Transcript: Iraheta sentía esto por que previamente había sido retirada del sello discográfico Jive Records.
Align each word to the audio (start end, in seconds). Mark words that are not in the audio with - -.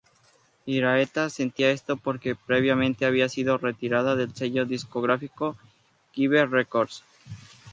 Iraheta 0.65 1.29
sentía 1.29 1.69
esto 1.69 1.95
por 1.95 2.19
que 2.19 2.33
previamente 2.33 3.05
había 3.05 3.29
sido 3.29 3.59
retirada 3.59 4.15
del 4.15 4.33
sello 4.33 4.65
discográfico 4.65 5.57
Jive 6.13 6.43
Records. 6.47 7.03